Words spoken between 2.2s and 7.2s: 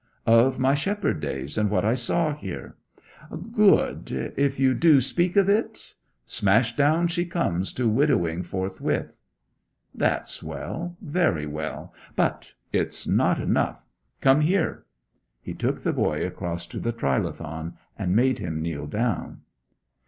here.' 'Good. If you do speak of it?' 'Smash down